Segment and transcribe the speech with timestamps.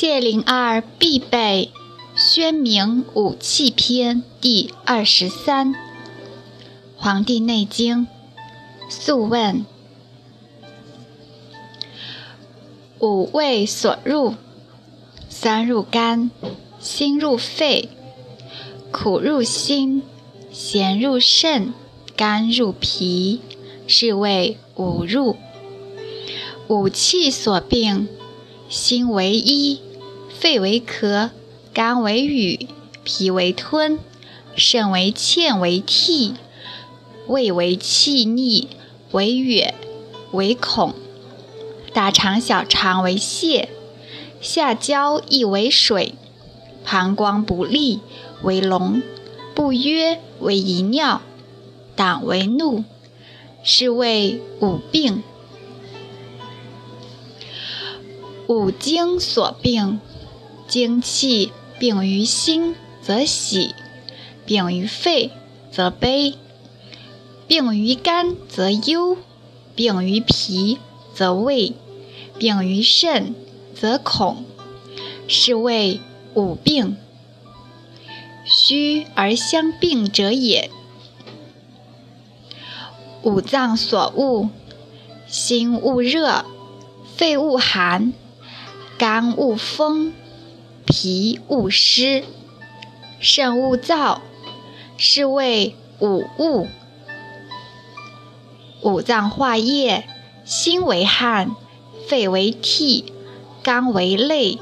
[0.00, 1.72] 谢灵儿必备
[2.18, 5.74] 《宣明武器篇》第二十三，
[6.96, 8.06] 《黄帝内经·
[8.88, 9.56] 素问》：
[12.98, 14.36] 五味所入，
[15.28, 16.30] 酸入肝，
[16.80, 17.90] 辛入肺，
[18.90, 20.02] 苦入心，
[20.50, 21.74] 咸入肾，
[22.16, 23.42] 甘入脾，
[23.86, 25.36] 是谓五入。
[26.68, 28.08] 五气所病。
[28.70, 29.80] 心为一，
[30.40, 31.28] 肺为咳，
[31.74, 32.66] 肝为郁，
[33.04, 33.98] 脾为吞，
[34.56, 36.34] 肾为欠为涕，
[37.26, 38.70] 胃为气逆
[39.12, 39.74] 为哕
[40.32, 40.94] 为恐，
[41.92, 43.68] 大肠小肠为泻，
[44.40, 46.14] 下焦亦为水，
[46.86, 48.00] 膀胱不利
[48.42, 49.02] 为聋，
[49.54, 51.20] 不约为遗尿，
[51.94, 52.84] 胆为怒，
[53.62, 55.22] 是谓五病。
[58.46, 60.00] 五经所病，
[60.70, 63.74] 精气病于心则喜，
[64.46, 65.32] 病于肺
[65.72, 66.36] 则悲，
[67.48, 69.16] 病于肝则忧，
[69.74, 70.78] 病于脾
[71.12, 71.72] 则畏，
[72.38, 73.34] 病于肾
[73.74, 74.44] 则恐，
[75.26, 75.98] 是谓
[76.34, 76.96] 五病。
[78.44, 80.70] 虚而相病者也。
[83.22, 84.48] 五脏所恶，
[85.26, 86.44] 心恶热，
[87.16, 88.12] 肺恶寒。
[88.96, 90.12] 肝恶风，
[90.86, 92.24] 脾勿湿，
[93.20, 94.20] 肾勿燥，
[94.96, 96.66] 是谓五物。
[98.82, 100.06] 五脏化液，
[100.44, 101.54] 心为汗，
[102.08, 103.12] 肺为涕，
[103.62, 104.58] 肝为泪，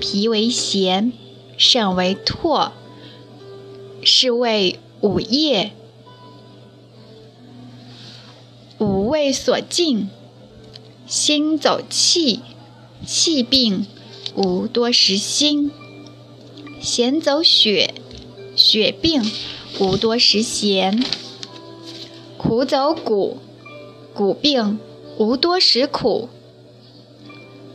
[0.00, 1.12] 脾为涎，
[1.58, 2.70] 肾为唾，
[4.02, 5.72] 是谓五液。
[8.78, 10.08] 五味所进，
[11.06, 12.42] 心走气。
[13.04, 13.86] 气病
[14.36, 15.70] 无多食辛，
[16.78, 17.94] 咸走血；
[18.54, 19.22] 血病。
[19.80, 21.02] 无多食咸，
[22.36, 23.38] 苦走骨；
[24.12, 24.78] 骨病。
[25.16, 26.28] 无多食苦，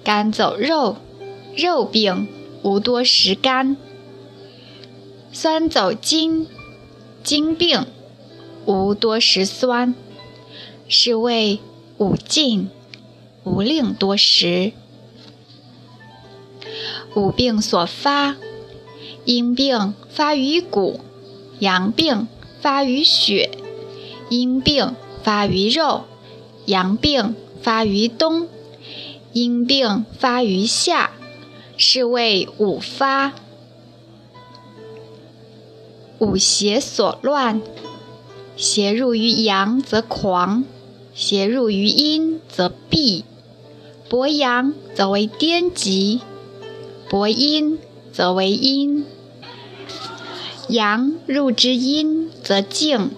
[0.03, 0.97] 肝走肉；
[1.57, 2.27] 肉病。
[2.61, 3.75] 无多食甘，
[5.31, 6.45] 酸走筋；
[7.23, 7.87] 筋病。
[8.67, 9.95] 无多食酸，
[10.87, 11.59] 是谓
[11.97, 12.69] 五禁，
[13.45, 14.73] 无令多食。
[17.13, 18.37] 五病所发，
[19.25, 21.01] 阴病发于骨，
[21.59, 22.27] 阳病
[22.61, 23.51] 发于血，
[24.29, 26.05] 阴病发于肉，
[26.65, 28.47] 阳病发于冬，
[29.33, 31.11] 阴病发于夏，
[31.75, 33.33] 是谓五发。
[36.19, 37.61] 五邪所乱，
[38.55, 40.63] 邪入于阳则狂，
[41.13, 43.25] 邪入于阴则闭，
[44.07, 46.21] 博阳则为颠疾。
[47.11, 47.77] 薄阴
[48.13, 49.03] 则为阴，
[50.69, 53.11] 阳入之阴则静，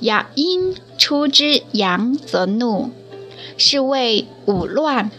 [0.00, 2.90] 阳阴出之阳则怒，
[3.58, 5.10] 是谓五乱。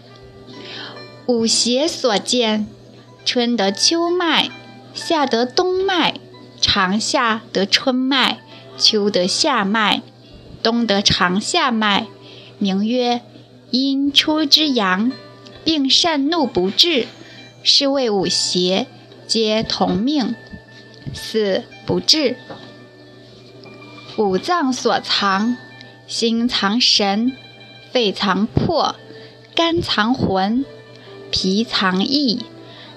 [1.28, 2.66] 五邪所见，
[3.24, 4.50] 春得秋脉，
[4.96, 6.16] 夏得冬脉，
[6.60, 8.40] 长夏得春脉，
[8.76, 10.02] 秋得夏脉，
[10.64, 12.08] 冬得长夏脉，
[12.58, 13.22] 名曰
[13.70, 15.12] 阴出之阳，
[15.64, 17.06] 并善怒不治。
[17.62, 18.88] 是谓五邪
[19.28, 20.36] 皆同命，
[21.14, 22.38] 死不治。
[24.18, 25.58] 五脏所藏，
[26.08, 27.34] 心藏神，
[27.92, 28.96] 肺藏魄，
[29.54, 30.66] 肝藏魂，
[31.32, 32.46] 脾藏意，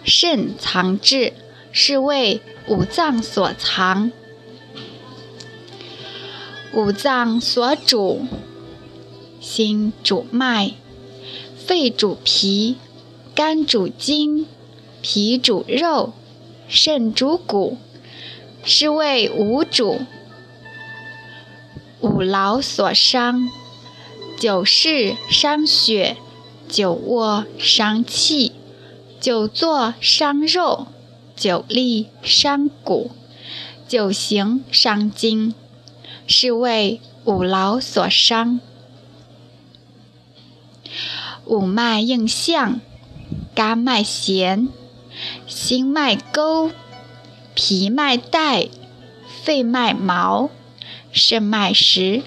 [0.05, 1.33] 肾藏志，
[1.73, 4.13] 是谓五脏所藏。
[6.73, 8.27] 五脏所主，
[9.41, 10.73] 心主脉，
[11.57, 12.77] 肺主脾。
[13.35, 14.47] 肝主筋，
[15.03, 16.13] 脾主肉，
[16.69, 17.77] 肾主骨，
[18.65, 20.03] 是谓五主。
[22.01, 23.51] 五劳所伤，
[24.39, 26.17] 久视伤血，
[26.69, 28.53] 久卧伤气，
[29.21, 30.87] 久坐伤肉，
[31.35, 33.11] 久立伤骨，
[33.89, 35.53] 久行伤筋，
[36.29, 38.61] 是谓五劳所伤。
[41.45, 42.81] 五脉应象。
[43.55, 44.69] 肝脉弦，
[45.47, 46.71] 心脉沟，
[47.55, 48.69] 脾脉带，
[49.43, 50.51] 肺脉毛，
[51.13, 52.23] 肾脉实，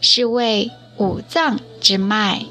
[0.00, 2.46] 是为五脏之脉。